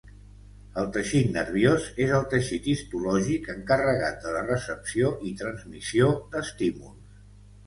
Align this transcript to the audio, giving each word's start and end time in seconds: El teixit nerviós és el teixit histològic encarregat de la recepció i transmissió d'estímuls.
El 0.83 0.87
teixit 0.93 1.27
nerviós 1.35 1.85
és 2.05 2.13
el 2.19 2.25
teixit 2.31 2.69
histològic 2.73 3.51
encarregat 3.55 4.19
de 4.25 4.33
la 4.39 4.43
recepció 4.49 5.13
i 5.33 5.37
transmissió 5.45 6.11
d'estímuls. 6.35 7.23